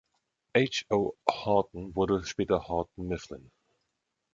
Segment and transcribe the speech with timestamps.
[0.55, 0.83] H.
[0.89, 1.13] O.
[1.29, 3.51] Houghton wurde später Houghton Mifflin.